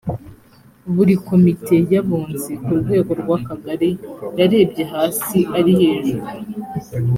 buri 0.93 1.13
komite 1.27 1.75
y 1.91 1.95
abunzi 2.01 2.51
ku 2.63 2.71
rwego 2.81 3.11
rw 3.21 3.29
akagari 3.37 3.89
yarebye 4.39 4.83
hasi 4.93 5.39
ari 5.57 5.71
hejuru 5.79 6.25